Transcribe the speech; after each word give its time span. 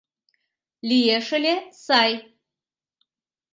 Лиеш 0.87 1.27
ыле 1.37 1.55
сай. 1.83 2.11